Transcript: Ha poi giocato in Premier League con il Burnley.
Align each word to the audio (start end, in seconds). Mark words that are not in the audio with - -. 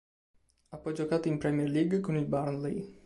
Ha 0.71 0.77
poi 0.77 0.95
giocato 0.95 1.27
in 1.27 1.37
Premier 1.37 1.69
League 1.69 1.99
con 1.99 2.15
il 2.17 2.25
Burnley. 2.25 2.97